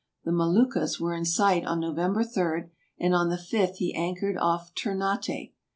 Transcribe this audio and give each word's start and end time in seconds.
The 0.23 0.31
Moluccas 0.31 0.99
were 0.99 1.13
in 1.13 1.25
sight 1.25 1.63
on 1.63 1.79
November 1.79 2.23
3, 2.23 2.63
and 2.99 3.13
on 3.13 3.29
the 3.29 3.37
fifth 3.37 3.75
he 3.77 3.93
anchored 3.93 4.35
off 4.39 4.73
Ternate. 4.73 5.51